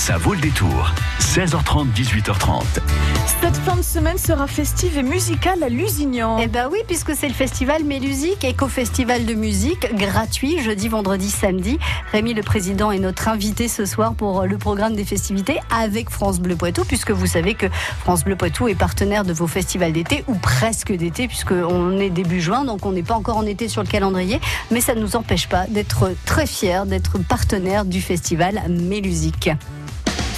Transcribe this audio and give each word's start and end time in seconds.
Ça 0.00 0.16
vaut 0.16 0.32
le 0.32 0.40
détour. 0.40 0.94
16h30, 1.20 1.92
18h30. 1.92 2.62
Cette 3.42 3.56
fin 3.58 3.76
de 3.76 3.82
semaine 3.82 4.16
sera 4.16 4.46
festive 4.46 4.96
et 4.96 5.02
musicale 5.02 5.62
à 5.62 5.68
Lusignan. 5.68 6.38
Eh 6.40 6.48
ben 6.48 6.70
oui, 6.72 6.78
puisque 6.86 7.14
c'est 7.14 7.28
le 7.28 7.34
festival 7.34 7.84
Mélusique, 7.84 8.42
éco-festival 8.42 9.26
de 9.26 9.34
musique, 9.34 9.94
gratuit, 9.94 10.58
jeudi, 10.62 10.88
vendredi, 10.88 11.28
samedi. 11.28 11.78
Rémi, 12.12 12.32
le 12.32 12.42
président, 12.42 12.90
est 12.90 12.98
notre 12.98 13.28
invité 13.28 13.68
ce 13.68 13.84
soir 13.84 14.14
pour 14.14 14.46
le 14.46 14.56
programme 14.56 14.96
des 14.96 15.04
festivités 15.04 15.60
avec 15.70 16.08
France 16.08 16.40
Bleu 16.40 16.56
Poitou, 16.56 16.86
puisque 16.86 17.10
vous 17.10 17.26
savez 17.26 17.52
que 17.52 17.66
France 18.00 18.24
Bleu 18.24 18.36
Poitou 18.36 18.68
est 18.68 18.74
partenaire 18.74 19.26
de 19.26 19.34
vos 19.34 19.46
festivals 19.46 19.92
d'été, 19.92 20.24
ou 20.28 20.34
presque 20.34 20.92
d'été, 20.92 21.28
puisqu'on 21.28 22.00
est 22.00 22.10
début 22.10 22.40
juin, 22.40 22.64
donc 22.64 22.86
on 22.86 22.92
n'est 22.92 23.02
pas 23.02 23.16
encore 23.16 23.36
en 23.36 23.44
été 23.44 23.68
sur 23.68 23.82
le 23.82 23.88
calendrier, 23.88 24.40
mais 24.70 24.80
ça 24.80 24.94
ne 24.94 25.02
nous 25.02 25.14
empêche 25.14 25.46
pas 25.46 25.66
d'être 25.68 26.14
très 26.24 26.46
fiers 26.46 26.84
d'être 26.86 27.18
partenaire 27.18 27.84
du 27.84 28.00
festival 28.00 28.62
Mélusique. 28.70 29.50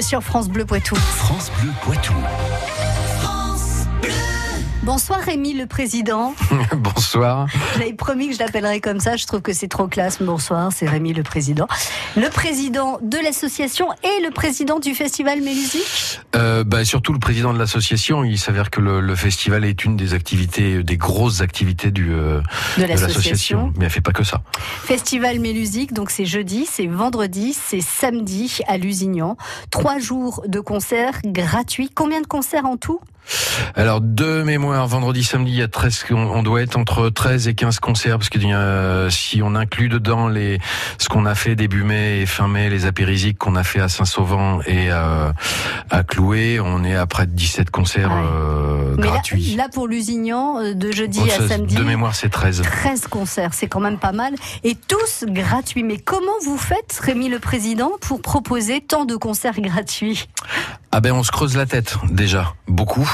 Sur 0.00 0.22
France 0.22 0.48
Bleu 0.48 0.64
Poitou. 0.64 0.96
France 0.96 1.50
Bleu 1.60 1.70
Poitou. 1.82 2.14
Bonsoir 4.82 5.20
Rémi 5.20 5.52
le 5.52 5.66
président. 5.66 6.34
Bonsoir. 6.76 7.46
J'avais 7.78 7.92
promis 7.92 8.28
que 8.28 8.34
je 8.34 8.40
l'appellerais 8.40 8.80
comme 8.80 8.98
ça, 8.98 9.14
je 9.14 9.26
trouve 9.26 9.40
que 9.40 9.52
c'est 9.52 9.68
trop 9.68 9.86
classe. 9.86 10.20
Bonsoir, 10.20 10.72
c'est 10.74 10.88
Rémi 10.88 11.12
le 11.12 11.22
président. 11.22 11.68
Le 12.16 12.28
président 12.30 12.98
de 13.00 13.16
l'association 13.18 13.86
et 14.02 14.24
le 14.24 14.32
président 14.32 14.80
du 14.80 14.96
festival 14.96 15.40
Mélusique 15.40 16.20
euh, 16.34 16.64
bah, 16.64 16.84
Surtout 16.84 17.12
le 17.12 17.20
président 17.20 17.52
de 17.52 17.60
l'association. 17.60 18.24
Il 18.24 18.40
s'avère 18.40 18.70
que 18.70 18.80
le, 18.80 19.00
le, 19.00 19.14
festival 19.14 19.64
est 19.64 19.84
une 19.84 19.96
des 19.96 20.14
activités, 20.14 20.82
des 20.82 20.96
grosses 20.96 21.42
activités 21.42 21.92
du, 21.92 22.12
euh, 22.12 22.40
de 22.76 22.82
l'association. 22.82 23.72
Mais 23.76 23.84
elle 23.84 23.90
fait 23.92 24.00
pas 24.00 24.12
que 24.12 24.24
ça. 24.24 24.42
Festival 24.82 25.38
Mélusique, 25.38 25.92
donc 25.92 26.10
c'est 26.10 26.26
jeudi, 26.26 26.66
c'est 26.68 26.88
vendredi, 26.88 27.54
c'est 27.54 27.80
samedi 27.80 28.58
à 28.66 28.78
Lusignan. 28.78 29.36
Trois 29.70 30.00
jours 30.00 30.42
de 30.48 30.58
concerts 30.58 31.20
gratuits. 31.24 31.88
Combien 31.94 32.20
de 32.20 32.26
concerts 32.26 32.66
en 32.66 32.76
tout? 32.76 32.98
Alors, 33.74 34.00
de 34.00 34.42
mémoire, 34.42 34.86
vendredi, 34.86 35.22
samedi, 35.22 35.52
il 35.52 35.58
y 35.58 35.62
a 35.62 35.68
13, 35.68 36.06
on, 36.10 36.42
doit 36.42 36.62
être 36.62 36.76
entre 36.76 37.08
13 37.08 37.48
et 37.48 37.54
15 37.54 37.80
concerts, 37.80 38.18
parce 38.18 38.28
que 38.28 38.38
euh, 38.38 39.10
si 39.10 39.40
on 39.42 39.54
inclut 39.54 39.88
dedans 39.88 40.28
les, 40.28 40.58
ce 40.98 41.08
qu'on 41.08 41.26
a 41.26 41.34
fait 41.34 41.54
début 41.54 41.84
mai 41.84 42.20
et 42.20 42.26
fin 42.26 42.48
mai, 42.48 42.68
les 42.70 42.86
apérisiques 42.86 43.38
qu'on 43.38 43.56
a 43.56 43.64
fait 43.64 43.80
à 43.80 43.88
Saint-Sauvant 43.88 44.60
et 44.66 44.90
à, 44.90 45.32
à 45.90 46.02
Cloué, 46.02 46.60
on 46.60 46.84
est 46.84 46.96
à 46.96 47.06
près 47.06 47.26
de 47.26 47.32
17 47.32 47.70
concerts 47.70 48.10
euh, 48.12 48.96
gratuits. 48.96 49.54
Là, 49.56 49.68
pour 49.72 49.86
Lusignan, 49.86 50.58
euh, 50.58 50.74
de 50.74 50.90
jeudi 50.90 51.20
à 51.30 51.46
samedi. 51.48 51.74
De 51.74 51.84
mémoire, 51.84 52.14
c'est 52.14 52.28
13. 52.28 52.62
13 52.62 53.06
concerts, 53.06 53.54
c'est 53.54 53.68
quand 53.68 53.80
même 53.80 53.98
pas 53.98 54.12
mal. 54.12 54.34
Et 54.64 54.74
tous 54.74 55.24
gratuits. 55.26 55.82
Mais 55.82 55.98
comment 55.98 56.32
vous 56.44 56.58
faites, 56.58 56.98
Rémi 57.02 57.28
le 57.28 57.38
Président, 57.38 57.92
pour 58.00 58.20
proposer 58.22 58.80
tant 58.80 59.04
de 59.04 59.16
concerts 59.16 59.60
gratuits? 59.60 60.26
Ah 60.90 61.00
ben 61.00 61.12
on 61.12 61.22
se 61.22 61.30
creuse 61.30 61.56
la 61.56 61.64
tête 61.64 61.96
déjà 62.10 62.52
beaucoup. 62.68 63.08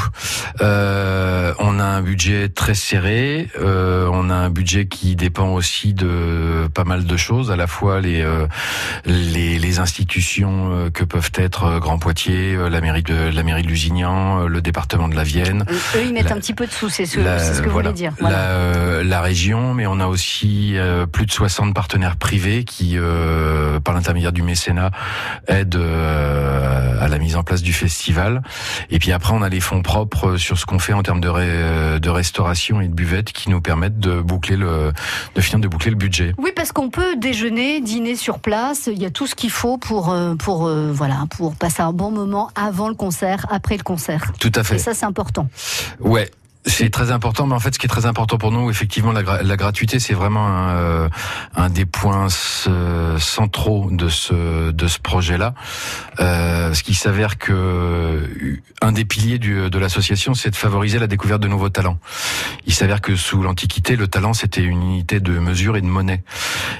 Euh, 0.61 1.53
on 1.59 1.79
a 1.79 1.85
un 1.85 2.03
budget 2.03 2.49
très 2.49 2.75
serré. 2.75 3.49
Euh, 3.61 4.09
on 4.12 4.31
a 4.31 4.35
un 4.35 4.50
budget 4.50 4.87
qui 4.87 5.17
dépend 5.17 5.49
aussi 5.49 5.95
de 5.95 6.69
pas 6.75 6.85
mal 6.85 7.05
de 7.05 7.17
choses, 7.17 7.50
à 7.50 7.56
la 7.56 7.67
fois 7.67 8.00
les 8.00 8.23
euh, 8.23 8.47
les, 9.05 9.59
les, 9.59 9.79
institutions 9.79 10.71
euh, 10.73 10.91
que 10.91 11.05
peuvent 11.05 11.31
être 11.35 11.65
euh, 11.65 11.79
Grand 11.79 11.99
Poitiers, 11.99 12.56
la 12.71 12.81
mairie 12.81 13.03
de 13.03 13.15
la 13.15 13.43
mairie 13.43 13.62
de 13.62 13.69
Lusignan, 13.69 14.47
le 14.47 14.61
département 14.61 15.09
de 15.09 15.15
la 15.15 15.23
Vienne. 15.23 15.65
Eux 15.95 16.05
ils 16.05 16.12
mettent 16.12 16.33
un 16.33 16.39
petit 16.39 16.55
peu 16.55 16.67
de 16.67 16.73
sous, 16.73 16.89
c'est 16.89 17.06
ce, 17.06 17.21
ce, 17.21 17.61
que 17.61 17.69
vous 17.69 17.75
voulez 17.75 17.93
dire. 17.93 18.12
La, 18.21 19.03
la, 19.03 19.21
région, 19.21 19.75
mais 19.75 19.87
on 19.87 20.00
a 20.00 20.06
aussi 20.06 20.77
plus 21.12 21.27
de 21.27 21.31
60 21.31 21.75
partenaires 21.75 22.17
privés 22.17 22.65
qui, 22.65 22.97
par 23.85 23.95
l'intermédiaire 23.95 24.33
du 24.33 24.43
mécénat, 24.43 24.91
aident 25.47 25.77
à 25.77 27.09
la 27.09 27.19
mise 27.19 27.37
en 27.37 27.43
place 27.43 27.62
du 27.62 27.73
festival. 27.73 28.43
Et 28.91 28.99
puis 28.99 29.12
après, 29.12 29.33
on 29.35 29.43
a 29.43 29.49
les 29.49 29.61
fonds 29.61 29.83
propres 29.88 30.37
sur 30.37 30.58
ce 30.58 30.67
qu'on 30.67 30.79
fait 30.79 30.93
en 30.93 31.02
termes 31.02 31.23
de, 31.23 31.99
de 31.99 32.11
restauration 32.11 32.82
et 32.82 32.88
de 32.88 32.93
buvette 32.93 33.32
qui 33.32 33.49
nous 33.49 33.62
permettent 33.62 33.99
de 33.99 34.20
boucler 34.20 34.58
le, 34.58 34.93
de 35.35 35.40
finir 35.40 35.61
de 35.61 35.67
boucler 35.67 35.90
le 35.90 35.96
budget. 35.96 36.35
Oui, 36.37 36.50
parce 36.55 36.73
qu'on 36.73 36.90
peut 36.90 37.17
déjeuner, 37.17 37.81
dîner 37.81 38.14
sur 38.14 38.38
place. 38.38 38.90
Il 38.93 39.00
y 39.00 39.06
a 39.06 39.11
tout 39.11 39.26
ce 39.26 39.35
qu'il 39.35 39.50
faut 39.50 39.79
pour, 39.79 40.12
euh, 40.12 40.35
pour, 40.35 40.67
euh, 40.67 40.93
voilà, 40.93 41.25
pour 41.31 41.56
passer 41.56 41.81
un 41.81 41.94
bon 41.94 42.11
moment 42.11 42.50
avant 42.55 42.88
le 42.90 42.94
concert, 42.94 43.46
après 43.49 43.79
le 43.79 43.82
concert. 43.82 44.31
Tout 44.38 44.52
à 44.55 44.62
fait. 44.62 44.76
Et 44.76 44.79
ça, 44.79 44.93
c'est 44.93 45.06
important. 45.06 45.49
Ouais. 46.00 46.31
C'est 46.67 46.91
très 46.91 47.13
important, 47.13 47.47
mais 47.47 47.55
en 47.55 47.61
fait, 47.61 47.73
ce 47.73 47.79
qui 47.79 47.87
est 47.87 47.89
très 47.89 48.07
important 48.07 48.37
pour 48.37 48.51
nous, 48.51 48.69
effectivement, 48.69 49.13
la, 49.13 49.57
gratuité, 49.57 50.01
c'est 50.01 50.13
vraiment 50.13 50.47
un, 50.47 50.77
euh, 50.77 51.09
un, 51.55 51.71
des 51.71 51.87
points 51.87 52.29
centraux 53.19 53.89
de 53.91 54.09
ce 54.09 54.71
de 54.71 54.87
ce 54.87 54.99
projet-là. 54.99 55.55
Euh, 56.21 56.75
ce 56.75 56.83
qui 56.83 56.95
s'avère 56.95 57.39
que 57.39 58.59
un 58.83 58.93
des 58.93 59.05
piliers 59.05 59.39
de 59.39 59.79
l'association, 59.79 60.35
c'est 60.35 60.51
de 60.51 60.57
favoriser 60.57 60.99
la 60.99 61.07
découverte 61.07 61.41
de 61.41 61.49
nouveaux 61.49 61.69
talents. 61.69 61.99
Il 62.67 62.75
s'avère 62.75 63.01
que 63.01 63.17
sous 63.17 63.43
l'Antiquité, 63.43 63.97
le 63.97 64.09
talent 64.09 64.35
c'était 64.35 64.63
une 64.63 64.83
unité 64.83 65.21
de 65.21 65.39
mesure 65.39 65.77
et 65.77 65.81
de 65.81 65.87
monnaie. 65.87 66.23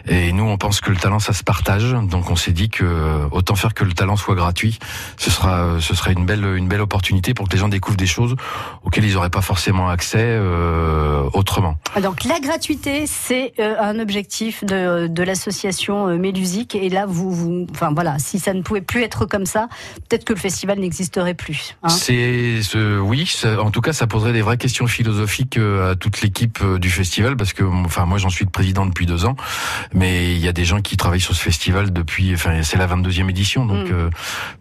Et 0.07 0.33
nous, 0.33 0.45
on 0.45 0.59
pense 0.59 0.81
que 0.81 0.91
le 0.91 0.97
talent, 0.97 1.21
ça 1.21 1.33
se 1.33 1.45
partage. 1.45 1.93
Donc, 1.93 2.31
on 2.31 2.37
s'est 2.37 2.53
dit 2.53 2.69
que 2.69 3.29
autant 3.31 3.55
faire 3.55 3.75
que 3.75 3.85
le 3.85 3.93
talent 3.93 4.17
soit 4.17 4.35
gratuit, 4.35 4.79
ce 5.17 5.31
sera 5.31 5.81
ce 5.81 5.95
serait 5.95 6.13
une 6.13 6.27
belle 6.27 6.45
une 6.45 6.69
belle 6.69 6.81
opportunité 6.81 7.33
pour 7.33 7.49
que 7.49 7.53
les 7.53 7.59
gens 7.59 7.69
découvrent 7.69 7.97
des 7.97 8.07
choses 8.07 8.35
auxquelles 8.83 9.05
ils 9.05 9.15
n'auraient 9.15 9.31
pas 9.31 9.41
forcément 9.41 9.78
accès 9.87 10.19
euh, 10.19 11.29
autrement. 11.35 11.77
Donc 12.03 12.25
la 12.25 12.41
gratuité, 12.41 13.05
c'est 13.07 13.53
euh, 13.61 13.77
un 13.79 14.01
objectif 14.01 14.65
de, 14.65 15.07
de 15.07 15.23
l'association 15.23 16.09
euh, 16.09 16.17
Mélusique. 16.17 16.75
Et 16.75 16.89
là, 16.89 17.07
vous, 17.07 17.31
vous, 17.31 17.67
enfin 17.71 17.93
voilà, 17.93 18.19
si 18.19 18.39
ça 18.39 18.55
ne 18.55 18.63
pouvait 18.63 18.81
plus 18.81 19.03
être 19.03 19.27
comme 19.27 19.47
ça, 19.47 19.69
peut-être 20.09 20.25
que 20.25 20.33
le 20.33 20.39
festival 20.39 20.81
n'existerait 20.81 21.35
plus. 21.35 21.77
Hein. 21.83 21.89
c'est 21.89 22.61
oui, 23.01 23.31
en 23.61 23.71
tout 23.71 23.81
cas, 23.81 23.93
ça 23.93 24.07
poserait 24.07 24.33
des 24.33 24.43
vraies 24.43 24.57
questions 24.57 24.87
philosophiques 24.87 25.59
à 25.59 25.95
toute 25.95 26.23
l'équipe 26.23 26.65
du 26.77 26.91
festival, 26.91 27.37
parce 27.37 27.53
que 27.53 27.63
enfin 27.63 28.07
moi 28.07 28.19
j'en 28.19 28.31
suis 28.31 28.45
le 28.45 28.51
président 28.51 28.87
depuis 28.87 29.07
deux 29.07 29.25
ans, 29.25 29.37
mais 29.93 30.33
il 30.33 30.39
y 30.39 30.49
a 30.49 30.53
des 30.53 30.65
gens 30.65 30.81
qui 30.81 30.97
travaillent 30.97 31.21
sur 31.21 31.35
ce 31.35 31.43
festival 31.43 31.93
depuis, 31.93 32.33
enfin 32.35 32.63
c'est 32.63 32.79
la 32.79 32.87
22e 32.87 33.29
édition, 33.29 33.67
donc 33.67 33.91
mm. 33.91 34.11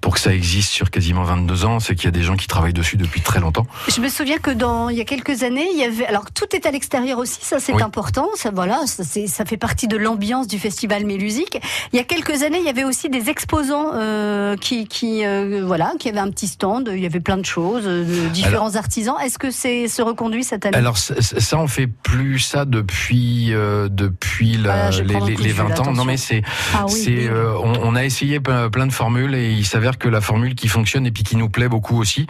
pour 0.01 0.13
que 0.13 0.19
ça 0.19 0.33
existe 0.33 0.71
sur 0.71 0.91
quasiment 0.91 1.23
22 1.23 1.65
ans, 1.65 1.79
c'est 1.79 1.95
qu'il 1.95 2.05
y 2.05 2.09
a 2.09 2.11
des 2.11 2.23
gens 2.23 2.35
qui 2.35 2.47
travaillent 2.47 2.73
dessus 2.73 2.97
depuis 2.97 3.21
très 3.21 3.39
longtemps. 3.39 3.65
Je 3.87 4.01
me 4.01 4.09
souviens 4.09 4.37
que 4.37 4.51
dans 4.51 4.89
il 4.97 5.01
y 5.01 5.03
a 5.03 5.05
quelques 5.05 5.43
années, 5.43 5.67
il 5.71 5.77
y 5.77 5.83
avait 5.83 6.07
alors 6.07 6.31
tout 6.31 6.55
est 6.55 6.65
à 6.65 6.71
l'extérieur 6.71 7.19
aussi, 7.19 7.37
ça 7.39 7.59
c'est 7.59 7.79
important, 7.83 8.29
ça 8.33 8.49
voilà, 8.49 8.81
ça, 8.87 9.03
ça 9.03 9.45
fait 9.45 9.57
partie 9.57 9.87
de 9.87 9.95
l'ambiance 9.95 10.47
du 10.47 10.57
festival 10.57 11.05
Mélusique. 11.05 11.59
Il 11.93 11.97
y 11.97 11.99
a 11.99 12.03
quelques 12.03 12.41
années, 12.41 12.57
il 12.57 12.65
y 12.65 12.69
avait 12.69 12.83
aussi 12.83 13.07
des 13.07 13.29
exposants 13.29 13.91
euh, 13.93 14.55
qui, 14.57 14.87
qui 14.87 15.23
euh, 15.23 15.61
voilà, 15.63 15.93
qui 15.99 16.09
avaient 16.09 16.17
un 16.17 16.31
petit 16.31 16.47
stand, 16.47 16.89
il 16.91 16.99
y 16.99 17.05
avait 17.05 17.19
plein 17.19 17.37
de 17.37 17.45
choses, 17.45 17.83
euh, 17.85 18.05
de 18.05 18.29
différents 18.29 18.75
artisans. 18.75 19.13
Est-ce 19.23 19.37
que 19.37 19.51
c'est 19.51 19.87
se 19.87 20.01
reconduit 20.01 20.43
cette 20.43 20.65
année? 20.65 20.75
Alors 20.75 20.97
ça, 20.97 21.59
on 21.59 21.67
fait 21.67 21.85
plus 21.85 22.39
ça 22.39 22.65
depuis 22.65 23.53
euh, 23.53 23.89
depuis 23.89 24.57
la, 24.57 24.89
les, 24.89 25.35
les, 25.35 25.51
20 25.51 25.79
ans. 25.79 25.91
Non 25.91 26.05
mais 26.05 26.17
c'est 26.17 26.41
ah 26.73 26.85
c'est 26.87 27.29
on, 27.29 27.83
on, 27.83 27.95
a 27.95 28.03
essayé 28.03 28.39
plein 28.39 28.87
de 28.87 28.93
formules 28.93 29.35
et 29.35 29.51
il 29.51 29.65
s'avère 29.65 29.99
que 29.99 30.09
la 30.09 30.21
formule 30.21 30.55
qui 30.55 30.67
fonctionne 30.67 31.05
et 31.05 31.11
puis 31.11 31.21
qui 31.21 31.35
nous 31.35 31.49
plaît 31.49 31.69
beaucoup 31.69 31.99
aussi, 31.99 32.25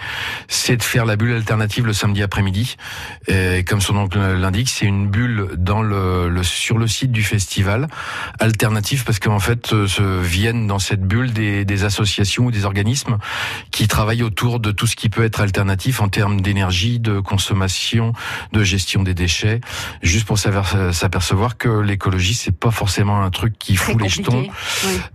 c'est 0.49 0.75
de 0.75 0.83
faire 0.83 1.05
la 1.05 1.15
bulle 1.15 1.31
alternative 1.31 1.85
le 1.85 1.93
samedi 1.93 2.23
après-midi 2.23 2.56
et 3.27 3.63
comme 3.63 3.81
son 3.81 3.93
nom 3.93 4.07
l'indique, 4.15 4.69
c'est 4.69 4.85
une 4.85 5.07
bulle 5.07 5.49
dans 5.57 5.81
le, 5.81 6.29
le, 6.29 6.43
sur 6.43 6.77
le 6.77 6.87
site 6.87 7.11
du 7.11 7.23
festival, 7.23 7.87
alternative 8.39 9.03
parce 9.03 9.19
qu'en 9.19 9.39
fait 9.39 9.73
euh, 9.73 9.87
se 9.87 10.21
viennent 10.21 10.67
dans 10.67 10.79
cette 10.79 11.01
bulle 11.01 11.33
des, 11.33 11.65
des, 11.65 11.83
associations 11.83 12.45
ou 12.45 12.51
des 12.51 12.65
organismes 12.65 13.17
qui 13.71 13.87
travaillent 13.87 14.23
autour 14.23 14.59
de 14.59 14.71
tout 14.71 14.87
ce 14.87 14.95
qui 14.95 15.09
peut 15.09 15.23
être 15.23 15.41
alternatif 15.41 16.01
en 16.01 16.09
termes 16.09 16.41
d'énergie, 16.41 16.99
de 16.99 17.19
consommation, 17.19 18.13
de 18.53 18.63
gestion 18.63 19.03
des 19.03 19.13
déchets, 19.13 19.61
juste 20.01 20.25
pour 20.25 20.37
s'apercevoir 20.39 21.57
que 21.57 21.69
l'écologie 21.69 22.33
c'est 22.33 22.57
pas 22.57 22.71
forcément 22.71 23.21
un 23.21 23.29
truc 23.29 23.57
qui 23.59 23.75
fout 23.75 24.01
les 24.01 24.09
jetons, 24.09 24.47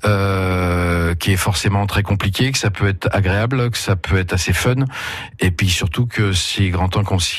euh, 0.04 1.14
qui 1.14 1.32
est 1.32 1.36
forcément 1.36 1.86
très 1.86 2.02
compliqué, 2.02 2.52
que 2.52 2.58
ça 2.58 2.70
peut 2.70 2.88
être 2.88 3.08
agréable, 3.12 3.70
que 3.70 3.78
ça 3.78 3.96
peut 3.96 4.18
être 4.18 4.32
assez 4.32 4.52
fun, 4.52 4.84
et 5.40 5.50
puis 5.50 5.68
surtout 5.68 6.06
que 6.06 6.32
c'est 6.32 6.68
grand 6.70 6.88
temps 6.88 7.04
qu'on 7.04 7.18
s'y 7.18 7.31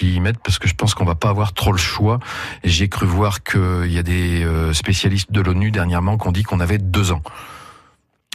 parce 0.43 0.59
que 0.59 0.67
je 0.67 0.75
pense 0.75 0.93
qu'on 0.93 1.05
va 1.05 1.15
pas 1.15 1.29
avoir 1.29 1.53
trop 1.53 1.71
le 1.71 1.77
choix. 1.77 2.19
J'ai 2.63 2.89
cru 2.89 3.05
voir 3.05 3.43
qu'il 3.43 3.91
y 3.91 3.97
a 3.97 4.03
des 4.03 4.43
euh, 4.43 4.73
spécialistes 4.73 5.31
de 5.31 5.41
l'ONU 5.41 5.71
dernièrement 5.71 6.17
qui 6.17 6.27
ont 6.27 6.31
dit 6.31 6.43
qu'on 6.43 6.59
avait 6.59 6.77
deux 6.77 7.11
ans. 7.11 7.21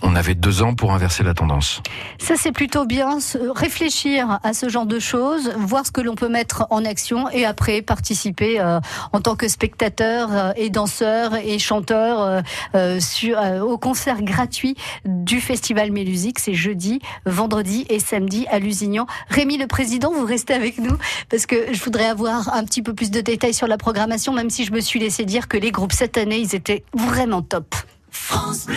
On 0.02 0.14
avait 0.14 0.34
deux 0.34 0.62
ans 0.62 0.74
pour 0.74 0.92
inverser 0.92 1.24
la 1.24 1.34
tendance. 1.34 1.82
Ça, 2.18 2.34
c'est 2.36 2.52
plutôt 2.52 2.86
bien. 2.86 3.18
Réfléchir 3.54 4.38
à 4.44 4.54
ce 4.54 4.68
genre 4.68 4.86
de 4.86 5.00
choses, 5.00 5.52
voir 5.56 5.84
ce 5.84 5.90
que 5.90 6.00
l'on 6.00 6.14
peut 6.14 6.28
mettre 6.28 6.66
en 6.70 6.84
action 6.84 7.28
et 7.30 7.44
après 7.44 7.82
participer 7.82 8.60
euh, 8.60 8.80
en 9.12 9.20
tant 9.20 9.34
que 9.34 9.48
spectateur 9.48 10.28
euh, 10.32 10.52
et 10.56 10.70
danseur 10.70 11.34
et 11.34 11.58
chanteur 11.58 12.42
euh, 12.74 13.00
sur, 13.00 13.38
au 13.62 13.76
concert 13.76 14.22
gratuit 14.22 14.76
du 15.04 15.40
Festival 15.40 15.90
Mélusique. 15.90 16.38
C'est 16.38 16.54
jeudi, 16.54 17.00
vendredi 17.26 17.84
et 17.88 17.98
samedi 17.98 18.46
à 18.50 18.60
Lusignan. 18.60 19.06
Rémi, 19.28 19.58
le 19.58 19.66
président, 19.66 20.12
vous 20.12 20.26
restez 20.26 20.54
avec 20.54 20.78
nous 20.78 20.96
parce 21.28 21.46
que 21.46 21.72
je 21.72 21.82
voudrais 21.82 22.06
avoir 22.06 22.54
un 22.54 22.64
petit 22.64 22.82
peu 22.82 22.94
plus 22.94 23.10
de 23.10 23.20
détails 23.20 23.54
sur 23.54 23.66
la 23.66 23.78
programmation, 23.78 24.32
même 24.32 24.50
si 24.50 24.64
je 24.64 24.72
me 24.72 24.80
suis 24.80 25.00
laissé 25.00 25.24
dire 25.24 25.48
que 25.48 25.56
les 25.56 25.72
groupes 25.72 25.92
cette 25.92 26.18
année, 26.18 26.38
ils 26.38 26.54
étaient 26.54 26.84
vraiment 26.94 27.42
top. 27.42 27.74
France 28.10 28.66
Bleu. 28.66 28.76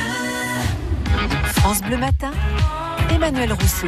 France 1.61 1.83
Bleu 1.83 1.97
Matin, 1.97 2.31
Emmanuel 3.13 3.53
Rousseau. 3.53 3.85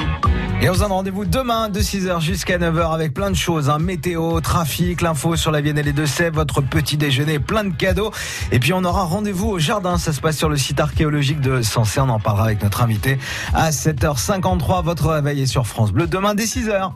Et 0.62 0.70
on 0.70 0.76
se 0.76 0.80
donne 0.80 0.92
rendez-vous 0.92 1.26
demain 1.26 1.70
de 1.70 1.80
6h 1.80 2.22
jusqu'à 2.22 2.60
9h 2.60 2.94
avec 2.94 3.16
plein 3.16 3.32
de 3.32 3.36
choses. 3.36 3.68
Hein. 3.68 3.80
Météo, 3.80 4.40
trafic, 4.42 5.02
l'info 5.02 5.36
sur 5.36 5.50
la 5.50 5.60
Vienne 5.60 5.80
et 5.80 5.84
les 5.84 5.92
Deux-Sèvres, 5.92 6.36
votre 6.36 6.62
petit 6.62 6.98
déjeuner, 6.98 7.40
plein 7.40 7.64
de 7.64 7.74
cadeaux. 7.74 8.12
Et 8.52 8.60
puis 8.60 8.74
on 8.74 8.84
aura 8.84 9.06
rendez-vous 9.06 9.50
au 9.50 9.58
jardin. 9.58 9.98
Ça 9.98 10.14
se 10.14 10.22
passe 10.22 10.38
sur 10.38 10.50
le 10.50 10.56
site 10.56 10.80
archéologique 10.80 11.42
de 11.42 11.64
Sensé. 11.64 12.00
On 12.00 12.10
en 12.10 12.20
parlera 12.20 12.46
avec 12.46 12.62
notre 12.62 12.84
invité 12.84 13.18
à 13.56 13.72
7h53. 13.72 14.84
Votre 14.84 15.10
réveil 15.10 15.42
est 15.42 15.48
sur 15.48 15.66
France 15.66 15.92
Bleu 15.92 16.06
demain 16.06 16.36
dès 16.36 16.46
6h. 16.46 16.92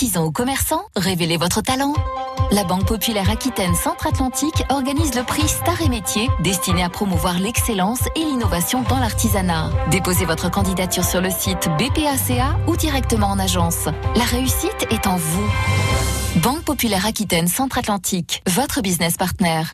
Artisans 0.00 0.24
ou 0.24 0.32
commerçants, 0.32 0.80
révélez 0.96 1.36
votre 1.36 1.60
talent. 1.60 1.92
La 2.52 2.64
Banque 2.64 2.86
Populaire 2.86 3.28
Aquitaine 3.28 3.74
Centre-Atlantique 3.74 4.64
organise 4.70 5.14
le 5.14 5.22
prix 5.24 5.46
Star 5.46 5.82
et 5.82 5.90
Métier 5.90 6.26
destiné 6.42 6.82
à 6.82 6.88
promouvoir 6.88 7.38
l'excellence 7.38 8.00
et 8.16 8.20
l'innovation 8.20 8.82
dans 8.88 8.98
l'artisanat. 8.98 9.68
Déposez 9.90 10.24
votre 10.24 10.50
candidature 10.50 11.04
sur 11.04 11.20
le 11.20 11.28
site 11.28 11.68
BPACA 11.76 12.56
ou 12.66 12.76
directement 12.76 13.26
en 13.26 13.38
agence. 13.38 13.90
La 14.16 14.24
réussite 14.24 14.86
est 14.90 15.06
en 15.06 15.16
vous. 15.16 15.50
Banque 16.36 16.62
Populaire 16.62 17.04
Aquitaine 17.04 17.46
Centre-Atlantique, 17.46 18.42
votre 18.48 18.80
business 18.80 19.18
partner. 19.18 19.64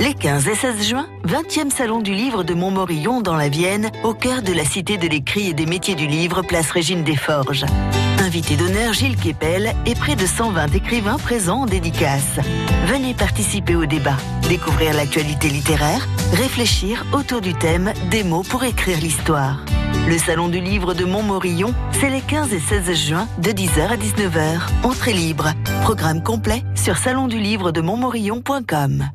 Les 0.00 0.14
15 0.14 0.48
et 0.48 0.56
16 0.56 0.82
juin, 0.82 1.06
20e 1.28 1.70
salon 1.70 2.00
du 2.00 2.12
livre 2.12 2.42
de 2.42 2.54
Montmorillon 2.54 3.20
dans 3.20 3.36
la 3.36 3.48
Vienne, 3.48 3.92
au 4.02 4.14
cœur 4.14 4.42
de 4.42 4.52
la 4.52 4.64
cité 4.64 4.96
de 4.96 5.06
l'écrit 5.06 5.50
et 5.50 5.54
des 5.54 5.66
métiers 5.66 5.94
du 5.94 6.08
livre, 6.08 6.42
place 6.42 6.72
Régine 6.72 7.04
des 7.04 7.14
Invité 8.30 8.56
d'honneur 8.56 8.92
Gilles 8.92 9.16
Kepel 9.16 9.74
et 9.86 9.96
près 9.96 10.14
de 10.14 10.24
120 10.24 10.72
écrivains 10.76 11.18
présents 11.18 11.62
en 11.62 11.66
dédicace. 11.66 12.38
Venez 12.86 13.12
participer 13.12 13.74
au 13.74 13.86
débat, 13.86 14.16
découvrir 14.48 14.94
l'actualité 14.94 15.48
littéraire, 15.48 16.06
réfléchir 16.34 17.04
autour 17.12 17.40
du 17.40 17.54
thème 17.54 17.92
des 18.08 18.22
mots 18.22 18.44
pour 18.44 18.62
écrire 18.62 19.00
l'histoire. 19.00 19.64
Le 20.06 20.16
Salon 20.16 20.48
du 20.48 20.60
Livre 20.60 20.94
de 20.94 21.04
Montmorillon, 21.04 21.74
c'est 21.90 22.08
les 22.08 22.20
15 22.20 22.52
et 22.52 22.60
16 22.60 22.94
juin 22.94 23.26
de 23.38 23.50
10h 23.50 23.88
à 23.88 23.96
19h. 23.96 24.60
Entrée 24.84 25.12
libre. 25.12 25.48
Programme 25.82 26.22
complet 26.22 26.62
sur 26.76 26.98
salondulivre-de-montmorillon.com. 26.98 29.10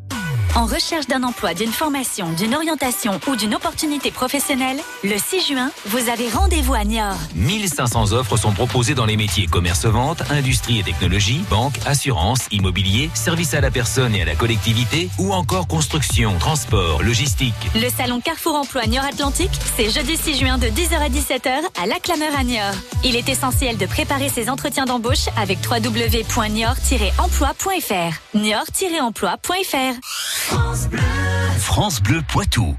En 0.55 0.65
recherche 0.65 1.05
d'un 1.07 1.23
emploi, 1.23 1.53
d'une 1.53 1.73
formation, 1.73 2.31
d'une 2.31 2.55
orientation 2.55 3.19
ou 3.27 3.35
d'une 3.35 3.53
opportunité 3.55 4.09
professionnelle, 4.09 4.77
le 5.03 5.17
6 5.17 5.47
juin, 5.47 5.69
vous 5.87 6.07
avez 6.07 6.29
rendez-vous 6.29 6.73
à 6.73 6.85
Niort. 6.85 7.17
1500 7.35 8.13
offres 8.13 8.37
sont 8.37 8.53
proposées 8.53 8.95
dans 8.95 9.05
les 9.05 9.17
métiers 9.17 9.47
commerce-vente, 9.47 10.23
industrie 10.31 10.79
et 10.79 10.83
technologie, 10.83 11.43
banque, 11.49 11.73
assurance, 11.85 12.47
immobilier, 12.51 13.09
service 13.15 13.53
à 13.53 13.59
la 13.59 13.69
personne 13.69 14.15
et 14.15 14.21
à 14.21 14.25
la 14.25 14.35
collectivité 14.35 15.09
ou 15.19 15.33
encore 15.33 15.67
construction, 15.67 16.37
transport, 16.39 17.03
logistique. 17.03 17.53
Le 17.75 17.89
salon 17.89 18.21
Carrefour 18.21 18.55
Emploi 18.55 18.85
Niort 18.85 19.03
Atlantique, 19.03 19.51
c'est 19.75 19.89
jeudi 19.89 20.15
6 20.15 20.39
juin 20.39 20.57
de 20.57 20.67
10h 20.67 20.95
à 20.95 21.09
17h 21.09 21.49
à 21.83 21.85
La 21.85 21.99
Clameur 21.99 22.31
à 22.39 22.45
Niort. 22.45 22.75
Il 23.03 23.17
est 23.17 23.27
essentiel 23.27 23.75
de 23.75 23.87
préparer 23.87 24.29
ses 24.29 24.49
entretiens 24.49 24.85
d'embauche 24.85 25.27
avec 25.35 25.59
www.niort-emploi.fr. 25.69 28.37
Niort-emploi.fr. 28.37 30.44
France 30.45 30.87
Bleu. 30.87 31.01
France 31.57 32.01
Bleu 32.03 32.21
Poitou. 32.31 32.75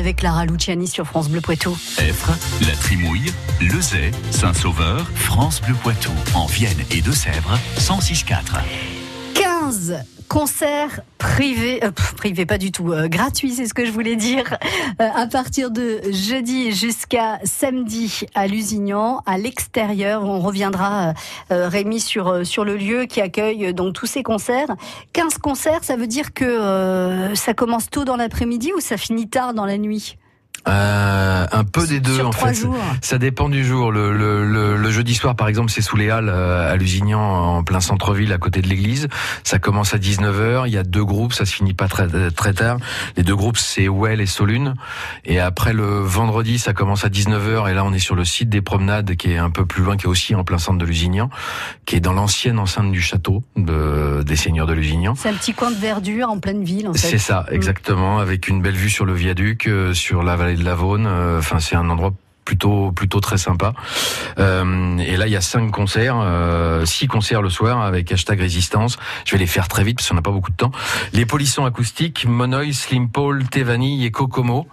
Avec 0.00 0.16
Clara 0.16 0.46
Luciani 0.46 0.88
sur 0.88 1.06
France 1.06 1.28
Bleu 1.28 1.42
Poitou. 1.42 1.76
Effre, 1.98 2.32
La 2.66 2.74
Trimouille, 2.74 3.30
Lezay, 3.60 4.10
Saint-Sauveur, 4.30 5.08
France 5.14 5.60
Bleu 5.60 5.74
Poitou, 5.74 6.10
en 6.34 6.46
Vienne 6.46 6.82
et 6.90 7.02
de 7.02 7.12
Sèvres, 7.12 7.58
106.4. 7.78 8.62
15 9.34 10.19
concerts 10.30 11.00
privés, 11.18 11.84
euh, 11.84 11.90
privés 12.16 12.46
pas 12.46 12.56
du 12.56 12.70
tout, 12.70 12.92
euh, 12.92 13.08
gratuits, 13.08 13.50
c'est 13.50 13.66
ce 13.66 13.74
que 13.74 13.84
je 13.84 13.90
voulais 13.90 14.14
dire, 14.14 14.56
euh, 15.02 15.08
à 15.12 15.26
partir 15.26 15.72
de 15.72 16.00
jeudi 16.12 16.70
jusqu'à 16.70 17.40
samedi 17.42 18.26
à 18.36 18.46
Lusignan, 18.46 19.22
à 19.26 19.38
l'extérieur. 19.38 20.22
On 20.22 20.38
reviendra, 20.38 21.14
Rémi, 21.50 21.98
sur, 21.98 22.46
sur 22.46 22.64
le 22.64 22.76
lieu 22.76 23.06
qui 23.06 23.20
accueille 23.20 23.74
donc 23.74 23.92
tous 23.94 24.06
ces 24.06 24.22
concerts. 24.22 24.68
15 25.12 25.38
concerts, 25.38 25.82
ça 25.82 25.96
veut 25.96 26.06
dire 26.06 26.32
que 26.32 27.32
ça 27.34 27.52
commence 27.52 27.90
tôt 27.90 28.04
dans 28.04 28.16
l'après-midi 28.16 28.72
ou 28.76 28.80
ça 28.80 28.96
finit 28.96 29.28
tard 29.28 29.52
dans 29.52 29.66
la 29.66 29.78
nuit? 29.78 30.16
Euh, 30.70 31.46
un 31.50 31.64
peu 31.64 31.86
des 31.86 32.00
deux 32.00 32.20
en 32.20 32.32
fait. 32.32 32.66
Ça 33.02 33.18
dépend 33.18 33.48
du 33.48 33.64
jour. 33.64 33.92
Le, 33.92 34.12
le, 34.12 34.76
le, 34.76 34.90
jeudi 34.90 35.14
soir 35.14 35.36
par 35.36 35.48
exemple 35.48 35.70
c'est 35.70 35.82
sous 35.82 35.96
les 35.96 36.10
Halles 36.10 36.28
euh, 36.28 36.72
à 36.72 36.76
Lusignan 36.76 37.20
en 37.20 37.64
plein 37.64 37.80
centre-ville 37.80 38.32
à 38.32 38.38
côté 38.38 38.62
de 38.62 38.68
l'église. 38.68 39.08
Ça 39.44 39.58
commence 39.58 39.94
à 39.94 39.98
19h, 39.98 40.64
il 40.66 40.72
y 40.72 40.78
a 40.78 40.82
deux 40.82 41.04
groupes, 41.04 41.32
ça 41.32 41.44
se 41.44 41.54
finit 41.54 41.74
pas 41.74 41.88
très, 41.88 42.08
très 42.30 42.52
tard. 42.52 42.78
Les 43.16 43.22
deux 43.22 43.36
groupes 43.36 43.56
c'est 43.56 43.88
Well 43.88 44.20
et 44.20 44.26
Solune. 44.26 44.74
Et 45.24 45.40
après 45.40 45.72
le 45.72 46.00
vendredi 46.00 46.58
ça 46.58 46.72
commence 46.72 47.04
à 47.04 47.08
19h 47.08 47.70
et 47.70 47.74
là 47.74 47.84
on 47.84 47.92
est 47.92 47.98
sur 47.98 48.14
le 48.14 48.24
site 48.24 48.48
des 48.48 48.62
promenades 48.62 49.16
qui 49.16 49.32
est 49.32 49.38
un 49.38 49.50
peu 49.50 49.66
plus 49.66 49.82
loin, 49.82 49.96
qui 49.96 50.06
est 50.06 50.08
aussi 50.08 50.34
en 50.34 50.44
plein 50.44 50.58
centre 50.58 50.78
de 50.78 50.84
Lusignan, 50.84 51.30
qui 51.86 51.96
est 51.96 52.00
dans 52.00 52.12
l'ancienne 52.12 52.58
enceinte 52.58 52.92
du 52.92 53.00
château 53.00 53.42
de, 53.56 54.22
des 54.22 54.36
seigneurs 54.36 54.66
de 54.66 54.72
Lusignan. 54.72 55.14
C'est 55.16 55.28
un 55.28 55.34
petit 55.34 55.54
coin 55.54 55.70
de 55.70 55.76
verdure 55.76 56.30
en 56.30 56.38
pleine 56.38 56.64
ville 56.64 56.88
en 56.88 56.92
fait. 56.92 56.98
C'est 56.98 57.18
ça, 57.18 57.46
mm. 57.50 57.54
exactement, 57.54 58.18
avec 58.18 58.48
une 58.48 58.62
belle 58.62 58.76
vue 58.76 58.90
sur 58.90 59.04
le 59.04 59.14
viaduc, 59.14 59.66
euh, 59.66 59.94
sur 59.94 60.22
la 60.22 60.36
vallée 60.36 60.56
de 60.60 60.64
la 60.64 60.74
Vaune. 60.74 61.06
Euh, 61.06 61.38
enfin, 61.38 61.58
c'est 61.58 61.74
un 61.74 61.88
endroit 61.90 62.12
plutôt 62.50 62.90
plutôt 62.90 63.20
très 63.20 63.38
sympa. 63.38 63.74
Euh, 64.40 64.98
et 64.98 65.16
là, 65.16 65.28
il 65.28 65.32
y 65.32 65.36
a 65.36 65.40
cinq 65.40 65.70
concerts, 65.70 66.16
euh, 66.18 66.84
six 66.84 67.06
concerts 67.06 67.42
le 67.42 67.48
soir 67.48 67.80
avec 67.80 68.10
hashtag 68.10 68.40
résistance. 68.40 68.98
Je 69.24 69.30
vais 69.30 69.38
les 69.38 69.46
faire 69.46 69.68
très 69.68 69.84
vite 69.84 69.98
parce 69.98 70.08
qu'on 70.08 70.16
n'a 70.16 70.22
pas 70.22 70.32
beaucoup 70.32 70.50
de 70.50 70.56
temps. 70.56 70.72
Les 71.12 71.26
polissons 71.26 71.64
acoustiques, 71.64 72.26
Monoï, 72.26 72.74
Slim 72.74 73.08
Paul, 73.08 73.44
Tevani 73.48 74.04
et 74.04 74.10
Kokomo. 74.10 74.66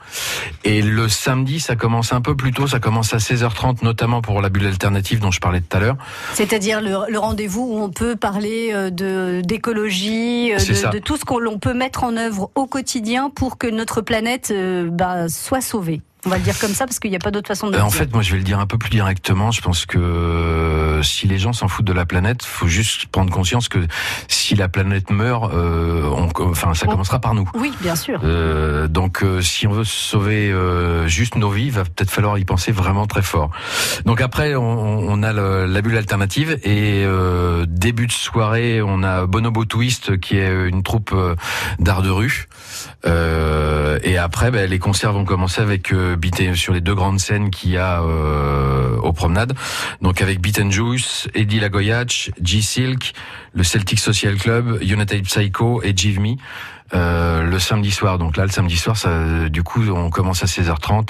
Et 0.64 0.82
le 0.82 1.08
samedi, 1.08 1.60
ça 1.60 1.76
commence 1.76 2.14
un 2.14 2.22
peu 2.22 2.36
plus 2.36 2.52
tôt, 2.52 2.66
ça 2.66 2.80
commence 2.80 3.14
à 3.14 3.18
16h30, 3.18 3.84
notamment 3.84 4.24
pour 4.24 4.42
la 4.42 4.50
bulle 4.50 4.66
alternative 4.66 5.20
dont 5.20 5.30
je 5.30 5.40
parlais 5.40 5.62
tout 5.62 5.78
à 5.78 5.80
l'heure. 5.80 5.98
C'est-à-dire 6.34 6.82
le, 6.82 7.20
rendez-vous 7.20 7.62
où 7.62 7.80
on 7.80 7.92
peut 7.92 8.16
parler 8.16 8.72
euh, 8.74 8.90
de 8.90 9.42
d'écologie, 9.46 10.50
de, 10.50 10.94
de, 10.94 10.98
tout 10.98 11.18
ce 11.18 11.26
qu'on 11.26 11.60
peut 11.60 11.76
mettre 11.76 12.04
en 12.04 12.18
œuvre 12.18 12.50
au 12.56 12.66
quotidien 12.66 13.30
pour 13.30 13.60
que 13.60 13.68
notre 13.68 14.02
planète 14.02 14.52
bah, 14.92 15.30
soit 15.30 15.62
sauvée. 15.62 16.02
On 16.26 16.30
va 16.30 16.38
le 16.38 16.44
dire 16.44 16.58
comme 16.60 16.74
ça 16.74 16.86
parce 16.86 17.00
qu'il 17.00 17.12
n'y 17.12 17.16
a 17.16 17.20
pas 17.20 17.30
d'autre 17.30 17.48
façon 17.48 17.68
de 17.68 17.74
le 17.74 17.78
euh, 17.78 17.84
En 17.84 17.92
fait, 17.92 18.12
moi, 18.12 18.24
je 18.24 18.32
vais 18.32 18.38
le 18.38 18.44
dire 18.44 18.60
un 18.60 18.66
peu 18.66 18.78
plus 18.78 18.90
directement. 18.90 19.52
Je 19.52 19.62
pense 19.62 19.86
que 19.86 20.00
euh, 20.00 21.04
si 21.04 21.28
les 21.28 21.38
gens 21.38 21.54
s'en 21.54 21.68
foutent 21.68 21.86
de 21.86 21.94
la 21.94 22.06
planète, 22.06 22.44
faut 22.44 22.68
juste 22.68 23.06
prendre 23.08 23.32
conscience 23.32 23.70
que 23.70 23.80
si 24.28 24.56
la 24.56 24.68
planète 24.68 25.12
meurt, 25.12 25.54
euh, 25.54 26.10
on, 26.10 26.30
enfin, 26.50 26.74
ça 26.74 26.88
commencera 26.88 27.20
par 27.20 27.36
nous. 27.36 27.50
Oui, 27.54 27.72
bien 27.82 27.96
sûr. 27.96 28.20
Donc, 28.90 29.24
si 29.42 29.68
on 29.68 29.72
veut 29.72 29.84
sauver 29.84 30.54
juste 31.06 31.36
nos 31.36 31.50
vies, 31.50 31.66
il 31.66 31.72
va 31.72 31.84
peut-être 31.84 32.12
falloir 32.12 32.38
y 32.38 32.46
penser 32.46 32.72
vraiment 32.72 33.06
très 33.06 33.22
fort. 33.22 33.52
Donc 34.06 34.22
après, 34.22 34.56
on, 34.56 34.64
on 34.64 35.24
a 35.24 35.34
le, 35.34 35.66
la 35.66 35.82
bulle 35.82 35.98
alternative 35.98 36.58
et 36.64 37.06
début 37.68 38.08
de 38.08 38.12
soirée, 38.12 38.82
on 38.82 39.04
a 39.04 39.26
Bonobo 39.28 39.66
Twist 39.66 40.20
qui 40.20 40.38
est 40.38 40.68
une 40.68 40.84
troupe 40.84 41.16
d'art 41.80 42.02
de 42.02 42.10
rue. 42.10 42.48
et 43.06 44.18
après, 44.18 44.52
ben, 44.52 44.70
les 44.70 44.80
concerts 44.80 45.14
vont 45.14 45.26
commencer 45.26 45.62
avec 45.62 45.92
Beat 46.16 46.56
sur 46.56 46.74
les 46.74 46.82
deux 46.82 46.96
grandes 46.96 47.20
scènes 47.20 47.50
qu'il 47.50 47.72
y 47.72 47.78
a 47.78 48.02
euh, 48.02 48.98
aux 48.98 49.14
promenades. 49.14 49.54
Donc 50.02 50.22
avec 50.22 50.40
Beat 50.40 50.60
and 50.60 50.72
Juice, 50.72 51.28
Eddie 51.34 51.60
Lagoyach, 51.60 52.32
G-Silk, 52.42 53.14
le 53.54 53.64
Celtic 53.64 54.00
Social 54.00 54.36
Club, 54.36 54.80
United 54.82 55.24
Psycho 55.24 55.82
et 55.84 55.96
Give 55.96 56.20
Me. 56.20 56.36
Euh, 56.94 57.44
le 57.44 57.60
samedi 57.60 57.92
soir. 57.92 58.18
Donc 58.18 58.38
là, 58.38 58.46
le 58.46 58.50
samedi 58.50 58.78
soir, 58.78 58.96
ça, 58.96 59.50
du 59.50 59.62
coup, 59.62 59.84
on 59.90 60.10
commence 60.10 60.44
à 60.44 60.46
16h30 60.46 61.10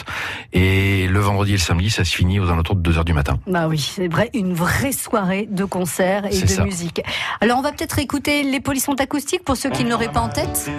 et 0.53 1.07
le 1.07 1.19
vendredi 1.19 1.51
et 1.51 1.57
le 1.57 1.61
samedi, 1.61 1.91
ça 1.91 2.03
se 2.03 2.15
finit 2.15 2.39
aux 2.39 2.49
alentours 2.49 2.75
de 2.75 2.91
2h 2.91 3.03
du 3.03 3.13
matin. 3.13 3.37
Bah 3.45 3.67
oui, 3.67 3.77
c'est 3.77 4.07
vrai, 4.07 4.31
une 4.33 4.53
vraie 4.53 4.91
soirée 4.91 5.47
de 5.49 5.65
concert 5.65 6.25
et 6.25 6.29
de 6.29 6.63
musique. 6.63 7.03
Alors, 7.41 7.59
on 7.59 7.61
va 7.61 7.71
peut-être 7.71 7.99
écouter 7.99 8.41
les 8.41 8.59
polissons 8.59 8.93
acoustiques 8.93 9.43
pour 9.43 9.55
ceux 9.55 9.69
qui 9.69 9.83
ne 9.83 9.91
l'auraient 9.91 10.11
pas 10.11 10.21
en 10.21 10.29
tête. 10.29 10.69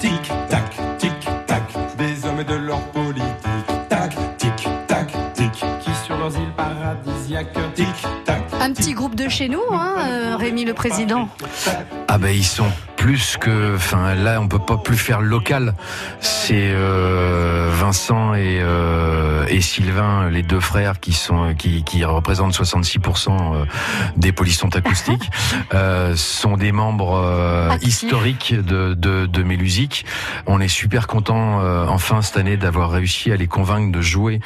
tic 0.00 0.22
tac, 0.48 0.64
tic 0.98 1.12
tac, 1.46 1.62
des 1.96 2.26
hommes 2.26 2.42
de 2.42 2.54
leur 2.54 2.80
Un 8.60 8.72
petit 8.72 8.92
groupe 8.92 9.14
de 9.14 9.28
chez 9.28 9.48
nous, 9.48 9.62
hein, 9.70 9.94
euh, 9.98 10.36
Rémi 10.36 10.64
le 10.64 10.72
président. 10.72 11.28
Ah 12.08 12.16
ben 12.18 12.30
ils 12.30 12.44
sont 12.44 12.70
plus 12.98 13.36
que, 13.38 13.76
enfin 13.76 14.14
là 14.16 14.40
on 14.40 14.48
peut 14.48 14.58
pas 14.58 14.76
plus 14.76 14.98
faire 14.98 15.20
local. 15.22 15.74
C'est 16.20 16.72
euh, 16.74 17.70
Vincent 17.72 18.34
et, 18.34 18.58
euh, 18.60 19.46
et 19.48 19.60
Sylvain, 19.60 20.28
les 20.28 20.42
deux 20.42 20.60
frères 20.60 20.98
qui 20.98 21.12
sont 21.12 21.54
qui, 21.54 21.84
qui 21.84 22.04
représentent 22.04 22.52
66% 22.52 23.28
euh, 23.30 23.64
des 24.16 24.32
polissons 24.32 24.68
acoustiques, 24.74 25.30
euh, 25.74 26.16
sont 26.16 26.56
des 26.56 26.72
membres 26.72 27.22
euh, 27.24 27.70
historiques 27.82 28.54
de, 28.54 28.94
de, 28.94 29.26
de 29.26 29.42
Mélusique. 29.44 30.04
On 30.46 30.60
est 30.60 30.68
super 30.68 31.06
content 31.06 31.38
enfin 31.88 32.20
cette 32.20 32.36
année 32.36 32.56
d'avoir 32.56 32.90
réussi 32.90 33.30
à 33.30 33.36
les 33.36 33.46
convaincre 33.46 33.92
de 33.92 34.02
jouer 34.02 34.40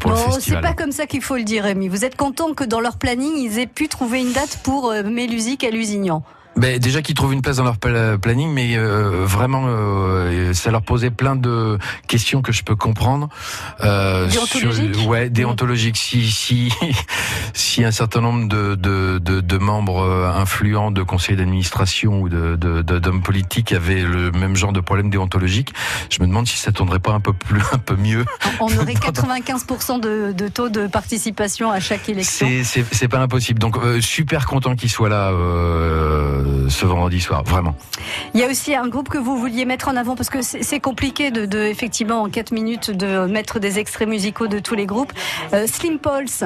pour 0.00 0.10
le 0.10 0.16
festival. 0.16 0.60
C'est 0.62 0.68
pas 0.68 0.74
comme 0.74 0.92
ça 0.92 1.06
qu'il 1.06 1.22
faut 1.22 1.36
le 1.36 1.44
dire, 1.44 1.62
Rémi. 1.62 1.88
Vous 1.88 2.04
êtes 2.04 2.16
content 2.16 2.54
que 2.54 2.64
dans 2.64 2.80
leur 2.80 2.96
planning 2.96 3.36
ils 3.36 3.60
aient 3.60 3.68
pu 3.68 3.86
trouver 3.86 4.20
une 4.20 4.32
date 4.32 4.58
pour 4.64 4.92
Mélusique 5.04 5.62
à 5.62 5.70
Lusignan 5.70 6.24
ben, 6.56 6.78
déjà 6.78 7.02
qu'ils 7.02 7.14
trouvent 7.14 7.32
une 7.32 7.42
place 7.42 7.56
dans 7.56 7.64
leur 7.64 7.78
planning, 7.78 8.52
mais 8.52 8.76
euh, 8.76 9.24
vraiment, 9.24 9.64
euh, 9.66 10.52
ça 10.54 10.70
leur 10.70 10.82
posait 10.82 11.10
plein 11.10 11.36
de 11.36 11.78
questions 12.06 12.42
que 12.42 12.52
je 12.52 12.64
peux 12.64 12.76
comprendre. 12.76 13.28
Euh, 13.84 14.28
déontologiques. 14.28 15.08
ouais, 15.08 15.30
déontologiques. 15.30 15.96
Si 15.96 16.30
si 16.30 16.72
si 17.54 17.84
un 17.84 17.90
certain 17.90 18.20
nombre 18.20 18.48
de 18.48 18.74
de, 18.74 19.18
de, 19.18 19.40
de 19.40 19.58
membres 19.58 20.02
euh, 20.02 20.32
influents 20.32 20.90
de 20.90 21.02
conseils 21.02 21.36
d'administration 21.36 22.20
ou 22.20 22.28
de 22.28 22.56
d'hommes 22.56 23.22
politiques 23.22 23.72
avaient 23.72 24.02
le 24.02 24.30
même 24.32 24.56
genre 24.56 24.72
de 24.72 24.80
problème 24.80 25.10
déontologique, 25.10 25.72
je 26.10 26.20
me 26.20 26.26
demande 26.26 26.46
si 26.48 26.58
ça 26.58 26.72
tournerait 26.72 26.98
pas 26.98 27.12
un 27.12 27.20
peu 27.20 27.32
plus 27.32 27.62
un 27.72 27.78
peu 27.78 27.96
mieux. 27.96 28.24
On 28.60 28.66
aurait 28.66 28.94
95% 28.98 30.00
de, 30.00 30.32
de 30.32 30.48
taux 30.48 30.68
de 30.68 30.86
participation 30.86 31.70
à 31.70 31.80
chaque 31.80 32.08
élection. 32.08 32.48
C'est 32.64 32.84
c'est 32.90 33.08
pas 33.08 33.20
impossible. 33.20 33.58
Donc 33.60 33.76
euh, 33.76 34.00
super 34.00 34.46
content 34.46 34.74
qu'ils 34.74 34.90
soient 34.90 35.08
là. 35.08 35.30
Euh, 35.30 36.37
ce 36.68 36.86
vendredi 36.86 37.20
soir, 37.20 37.42
vraiment. 37.44 37.74
Il 38.34 38.40
y 38.40 38.44
a 38.44 38.48
aussi 38.48 38.74
un 38.74 38.88
groupe 38.88 39.08
que 39.08 39.18
vous 39.18 39.36
vouliez 39.38 39.64
mettre 39.64 39.88
en 39.88 39.96
avant 39.96 40.16
parce 40.16 40.30
que 40.30 40.42
c'est 40.42 40.80
compliqué 40.80 41.30
de, 41.30 41.46
de, 41.46 41.58
effectivement 41.58 42.22
en 42.22 42.28
4 42.28 42.52
minutes 42.52 42.90
de 42.90 43.26
mettre 43.26 43.58
des 43.58 43.78
extraits 43.78 44.08
musicaux 44.08 44.46
de 44.46 44.58
tous 44.58 44.74
les 44.74 44.86
groupes. 44.86 45.12
Euh, 45.52 45.66
Slim 45.66 45.98
Pulse. 45.98 46.44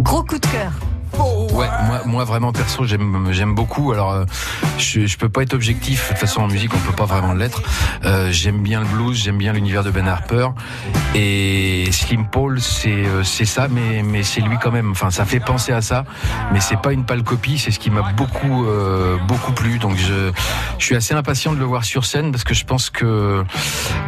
Gros 0.00 0.22
coup 0.22 0.38
de 0.38 0.46
cœur. 0.46 0.72
Ouais, 1.14 1.68
moi, 1.86 2.02
moi 2.04 2.24
vraiment 2.24 2.52
perso, 2.52 2.84
j'aime, 2.84 3.54
beaucoup. 3.54 3.92
Alors, 3.92 4.12
euh, 4.12 4.24
je, 4.78 5.06
je 5.06 5.16
peux 5.16 5.28
pas 5.28 5.42
être 5.42 5.54
objectif. 5.54 6.04
De 6.04 6.08
toute 6.10 6.18
façon, 6.18 6.42
en 6.42 6.48
musique, 6.48 6.74
on 6.74 6.78
peut 6.78 6.92
pas 6.92 7.06
vraiment 7.06 7.32
l'être. 7.32 7.62
Euh, 8.04 8.28
j'aime 8.30 8.62
bien 8.62 8.80
le 8.80 8.86
blues, 8.86 9.16
j'aime 9.16 9.38
bien 9.38 9.52
l'univers 9.52 9.82
de 9.82 9.90
Ben 9.90 10.06
Harper. 10.06 10.48
Et 11.14 11.88
Slim 11.92 12.26
Paul, 12.28 12.60
c'est, 12.60 12.90
euh, 12.90 13.24
c'est 13.24 13.46
ça, 13.46 13.68
mais, 13.68 14.02
mais 14.02 14.22
c'est 14.22 14.40
lui 14.42 14.56
quand 14.60 14.70
même. 14.70 14.90
Enfin, 14.90 15.10
ça 15.10 15.24
fait 15.24 15.40
penser 15.40 15.72
à 15.72 15.80
ça, 15.80 16.04
mais 16.52 16.60
c'est 16.60 16.80
pas 16.80 16.92
une 16.92 17.04
pâle 17.04 17.22
copie. 17.22 17.58
C'est 17.58 17.70
ce 17.70 17.78
qui 17.78 17.90
m'a 17.90 18.02
beaucoup, 18.12 18.66
beaucoup 19.26 19.52
plu. 19.52 19.78
Donc, 19.78 19.96
je, 19.96 20.30
je 20.78 20.84
suis 20.84 20.96
assez 20.96 21.14
impatient 21.14 21.52
de 21.52 21.58
le 21.58 21.64
voir 21.64 21.84
sur 21.84 22.04
scène 22.04 22.32
parce 22.32 22.44
que 22.44 22.54
je 22.54 22.64
pense 22.64 22.90
que, 22.90 23.44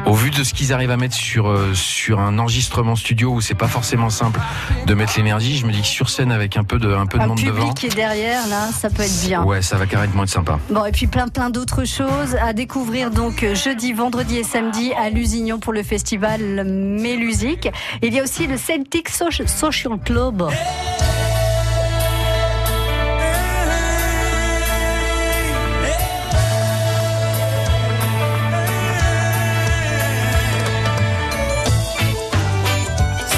au 0.04 0.12
vu 0.12 0.30
de 0.30 0.44
ce 0.44 0.52
qu'ils 0.52 0.72
arrivent 0.72 0.90
à 0.90 0.96
mettre 0.96 1.14
sur, 1.14 1.56
sur 1.72 2.20
un 2.20 2.38
enregistrement 2.38 2.96
studio 2.96 3.30
où 3.30 3.40
c'est 3.40 3.54
pas 3.54 3.68
forcément 3.68 4.10
simple 4.10 4.40
de 4.86 4.94
mettre 4.94 5.14
l'énergie, 5.16 5.56
je 5.56 5.66
me 5.66 5.72
dis 5.72 5.80
que 5.80 5.86
sur 5.86 6.10
scène 6.10 6.32
avec 6.32 6.56
un 6.56 6.64
peu 6.64 6.78
de 6.78 6.97
un 6.98 7.06
peu 7.06 7.18
de 7.18 7.24
monde 7.24 7.40
devant. 7.40 7.72
qui 7.72 7.86
est 7.86 7.94
derrière, 7.94 8.46
là, 8.48 8.68
ça 8.72 8.90
peut 8.90 9.02
être 9.02 9.26
bien. 9.26 9.44
Ouais, 9.44 9.62
ça 9.62 9.76
va 9.76 9.86
carrément 9.86 10.24
être 10.24 10.30
sympa. 10.30 10.58
Bon, 10.70 10.84
et 10.84 10.92
puis 10.92 11.06
plein, 11.06 11.28
plein 11.28 11.50
d'autres 11.50 11.84
choses 11.84 12.36
à 12.40 12.52
découvrir 12.52 13.10
donc 13.10 13.44
jeudi, 13.54 13.92
vendredi 13.92 14.36
et 14.38 14.44
samedi 14.44 14.92
à 14.94 15.10
Lusignan 15.10 15.58
pour 15.58 15.72
le 15.72 15.82
festival 15.82 16.64
Mélusique. 16.64 17.68
Il 18.02 18.14
y 18.14 18.20
a 18.20 18.22
aussi 18.22 18.46
le 18.46 18.56
Celtic 18.56 19.08
Social 19.08 19.98
Club. 20.04 20.48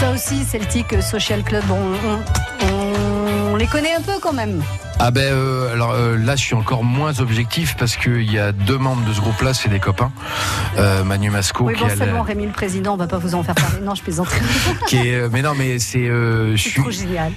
Ça 0.00 0.12
aussi, 0.12 0.44
Celtic 0.44 1.02
Social 1.02 1.42
Club, 1.42 1.64
on 1.70 2.49
les 3.60 3.66
connaît 3.66 3.92
un 3.92 4.00
peu 4.00 4.18
quand 4.18 4.32
même. 4.32 4.62
Ah 5.02 5.10
ben 5.10 5.22
euh, 5.22 5.72
alors 5.72 5.92
euh, 5.92 6.18
là 6.18 6.36
je 6.36 6.42
suis 6.42 6.54
encore 6.54 6.84
moins 6.84 7.20
objectif 7.20 7.74
parce 7.78 7.96
qu'il 7.96 8.30
y 8.30 8.38
a 8.38 8.52
deux 8.52 8.76
membres 8.76 9.02
de 9.08 9.14
ce 9.14 9.20
groupe-là, 9.22 9.54
c'est 9.54 9.70
des 9.70 9.80
copains. 9.80 10.12
Euh, 10.76 11.04
Manu 11.04 11.30
Masco 11.30 11.64
oui, 11.64 11.74
qui 11.74 11.84
bon, 11.84 11.88
seulement 11.88 12.20
Rémi 12.20 12.44
le 12.44 12.52
président, 12.52 12.92
on 12.92 12.96
va 12.98 13.06
pas 13.06 13.16
vous 13.16 13.34
en 13.34 13.42
faire 13.42 13.54
parler. 13.54 13.80
Non, 13.80 13.94
je 13.94 14.02
plaisante. 14.02 14.28
qui 14.88 14.98
est, 14.98 15.32
mais 15.32 15.40
non, 15.40 15.54
mais 15.56 15.78
c'est. 15.78 16.04
je 16.04 16.54
suis. 16.56 16.82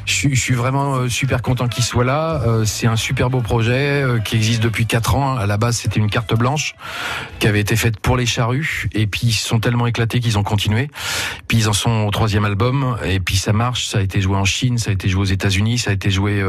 Je, 0.06 0.36
suis 0.36 0.54
vraiment 0.56 1.08
super 1.08 1.42
content 1.42 1.70
qu'il 1.70 1.86
soit 1.86 2.04
là. 2.04 2.42
c'est 2.66 2.88
un 2.88 2.98
super 2.98 3.30
beau 3.30 3.40
projet 3.40 4.06
qui 4.26 4.36
existe 4.36 4.62
depuis 4.62 4.86
quatre 4.86 5.16
ans. 5.16 5.38
À 5.38 5.46
la 5.46 5.56
base, 5.56 5.78
c'était 5.78 6.02
une 6.02 6.10
carte 6.10 6.34
blanche 6.34 6.76
qui 7.40 7.48
avait 7.48 7.62
été 7.62 7.78
faite 7.78 7.98
pour 7.98 8.18
les 8.18 8.26
charrues 8.26 8.90
et 8.92 9.08
puis 9.08 9.28
ils 9.28 9.34
sont 9.34 9.62
tellement 9.62 9.88
éclatés 9.88 10.20
qu'ils 10.20 10.38
ont 10.38 10.44
continué. 10.44 10.90
Puis 11.48 11.60
ils 11.60 11.70
en 11.70 11.74
sont 11.74 12.06
au 12.08 12.12
troisième 12.12 12.44
album 12.44 12.98
et 13.06 13.22
puis 13.22 13.38
ça 13.38 13.54
marche. 13.54 13.88
Ça 13.88 14.00
a 14.00 14.02
été 14.02 14.20
joué 14.20 14.36
en 14.36 14.46
Chine, 14.46 14.78
ça 14.78 14.90
a 14.90 14.94
été 14.94 15.08
joué 15.08 15.22
aux 15.22 15.32
États-Unis, 15.32 15.78
ça 15.78 15.92
a 15.92 15.94
été 15.94 16.12
joué 16.12 16.44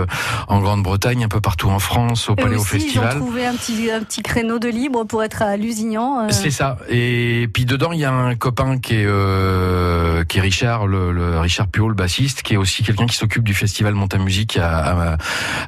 en 0.48 0.61
Grande-Bretagne 0.61 1.03
un 1.06 1.28
peu 1.28 1.40
partout 1.40 1.68
en 1.68 1.78
France, 1.78 2.28
au 2.30 2.34
Palais 2.34 2.56
au 2.56 2.64
Festival. 2.64 3.12
Ils 3.12 3.16
ont 3.16 3.20
trouvé 3.20 3.46
un 3.46 3.54
petit, 3.54 3.90
un 3.90 4.00
petit 4.00 4.22
créneau 4.22 4.58
de 4.58 4.68
libre 4.68 5.04
pour 5.04 5.22
être 5.22 5.42
à 5.42 5.56
Lusignan. 5.56 6.24
Euh. 6.24 6.28
C'est 6.30 6.50
ça. 6.50 6.78
Et 6.88 7.48
puis 7.52 7.64
dedans, 7.64 7.92
il 7.92 8.00
y 8.00 8.04
a 8.04 8.12
un 8.12 8.34
copain 8.34 8.78
qui 8.78 8.94
est, 8.94 9.06
euh, 9.06 10.24
qui 10.24 10.38
est 10.38 10.40
Richard, 10.40 10.86
le, 10.86 11.38
Richard 11.38 11.68
Puot, 11.68 11.88
le 11.88 11.94
bassiste, 11.94 12.42
qui 12.42 12.54
est 12.54 12.56
aussi 12.56 12.82
quelqu'un 12.82 13.06
qui 13.06 13.16
s'occupe 13.16 13.44
du 13.44 13.54
festival 13.54 13.94
Montamusique 13.94 14.56
à, 14.56 15.12
à, 15.12 15.16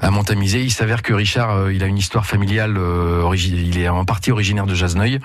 à 0.00 0.10
Montamisé. 0.10 0.62
Il 0.62 0.72
s'avère 0.72 1.02
que 1.02 1.12
Richard, 1.12 1.50
euh, 1.50 1.72
il 1.72 1.82
a 1.82 1.86
une 1.86 1.98
histoire 1.98 2.26
familiale, 2.26 2.78
il 3.34 3.78
est 3.78 3.88
en 3.88 4.04
partie 4.04 4.32
originaire 4.32 4.66
de 4.66 4.74
Jasneuil. 4.74 5.18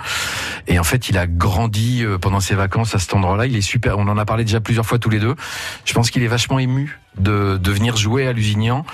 Et 0.68 0.78
en 0.78 0.84
fait, 0.84 1.10
il 1.10 1.18
a 1.18 1.26
grandi 1.28 2.04
pendant 2.20 2.40
ses 2.40 2.56
vacances 2.56 2.96
à 2.96 3.00
cet 3.00 3.14
endroit-là. 3.14 3.46
Il 3.46 3.56
est 3.56 3.62
super, 3.62 3.98
on 3.98 4.08
en 4.08 4.18
a 4.18 4.26
parlé 4.26 4.44
déjà 4.44 4.60
plusieurs 4.60 4.86
fois 4.86 5.00
tous 5.00 5.10
les 5.10 5.20
deux. 5.20 5.36
Je 5.86 5.94
pense 5.94 6.12
qu'il 6.12 6.24
est 6.24 6.28
vachement 6.28 6.60
ému 6.60 7.00
de, 7.18 7.58
de 7.58 7.72
venir 7.72 7.98
jouer 7.98 8.28
à 8.28 8.34
Lusignan 8.34 8.86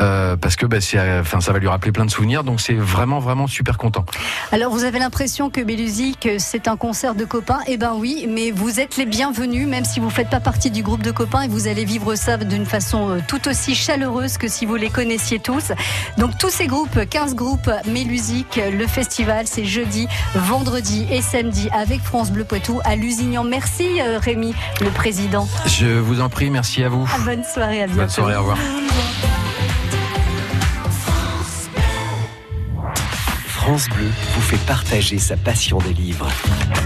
euh, 0.00 0.36
parce 0.36 0.56
que 0.56 0.66
bah, 0.66 0.80
c'est, 0.80 0.98
enfin, 1.20 1.40
ça 1.40 1.52
va 1.52 1.58
lui 1.58 1.68
rappeler 1.68 1.92
plein 1.92 2.04
de 2.04 2.10
souvenirs. 2.10 2.44
Donc 2.44 2.60
c'est 2.60 2.74
vraiment 2.74 3.18
vraiment 3.18 3.46
super 3.46 3.78
content. 3.78 4.04
Alors 4.50 4.72
vous 4.72 4.84
avez 4.84 4.98
l'impression 4.98 5.50
que 5.50 5.60
Bélusique 5.60 6.28
c'est 6.38 6.68
un 6.68 6.76
concert 6.76 7.14
de 7.14 7.24
copains? 7.24 7.60
Eh 7.66 7.76
ben 7.76 7.94
oui, 7.96 8.26
mais 8.28 8.50
vous 8.50 8.80
êtes 8.80 8.96
les 8.96 9.06
bienvenus, 9.06 9.66
même 9.66 9.84
si 9.84 10.00
vous 10.00 10.10
faites 10.10 10.28
pas 10.28 10.40
partie 10.40 10.70
du 10.70 10.82
groupe 10.82 11.02
de 11.02 11.10
copains 11.10 11.42
et 11.42 11.48
vous 11.48 11.68
allez 11.68 11.84
vivre 11.84 12.14
ça 12.14 12.36
d'une 12.36 12.66
façon 12.66 13.10
euh, 13.10 13.18
tout 13.26 13.48
aussi 13.48 13.74
chaleureuse 13.74 14.38
que 14.38 14.48
si 14.48 14.66
vous 14.66 14.76
les 14.76 14.90
connaissiez 14.90 15.38
tous. 15.38 15.72
Donc 16.18 16.36
tous 16.38 16.50
ces 16.50 16.66
groupes, 16.66 17.08
15 17.08 17.34
groupes 17.34 17.70
Mélusique, 17.86 18.60
le 18.72 18.86
festival 18.86 19.46
c'est 19.46 19.64
jeudi, 19.64 20.08
vendredi 20.34 21.06
et 21.10 21.22
samedi 21.22 21.68
avec 21.72 22.00
France 22.00 22.30
Bleu 22.30 22.44
Poitou 22.44 22.80
à 22.84 22.96
Lusignan. 22.96 23.44
Merci 23.44 24.00
euh, 24.00 24.18
Rémi, 24.18 24.54
le 24.80 24.90
président. 24.90 25.48
Je 25.66 25.86
vous 25.86 26.20
en 26.20 26.28
prie, 26.28 26.50
merci 26.50 26.82
à 26.84 26.88
vous. 26.88 27.08
bonne 27.24 27.44
soirée, 27.62 27.82
à 27.82 27.86
bientôt. 27.86 28.00
Bonne 28.00 28.10
soirée, 28.10 28.36
au 28.36 28.40
revoir. 28.40 28.58
France 33.46 33.88
Bleu 33.90 34.10
vous 34.34 34.40
fait 34.40 34.66
partager 34.66 35.18
sa 35.18 35.36
passion 35.36 35.78
des 35.78 35.92
livres. 35.92 36.28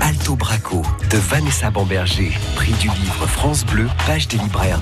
Alto 0.02 0.36
Braco 0.36 0.82
de 1.10 1.16
Vanessa 1.16 1.70
Bamberger, 1.70 2.30
prix 2.54 2.72
du 2.72 2.88
livre 2.88 3.26
France 3.26 3.64
Bleu, 3.64 3.88
page 4.06 4.28
des 4.28 4.36
libraires. 4.36 4.74